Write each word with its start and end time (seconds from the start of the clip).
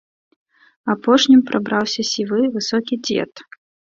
Апошнім 0.93 1.43
прабраўся 1.49 2.05
сівы, 2.13 2.39
высокі 2.57 2.99
дзед. 3.11 3.45